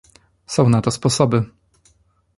"Są 0.47 0.69
na 0.69 0.81
to 0.81 0.91
sposoby." 0.91 1.45